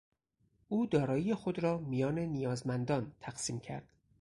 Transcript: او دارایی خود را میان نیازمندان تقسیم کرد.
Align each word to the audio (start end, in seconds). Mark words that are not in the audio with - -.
او 0.69 0.85
دارایی 0.85 1.33
خود 1.35 1.59
را 1.63 1.77
میان 1.77 2.19
نیازمندان 2.19 3.11
تقسیم 3.19 3.59
کرد. 3.59 3.89